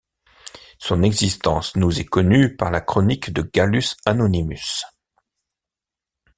Son 0.79 1.03
existence 1.03 1.75
nous 1.75 1.99
est 1.99 2.05
connue 2.05 2.55
par 2.55 2.71
la 2.71 2.81
Chronique 2.81 3.31
de 3.31 3.43
Gallus 3.43 3.89
Anonymus. 4.07 4.83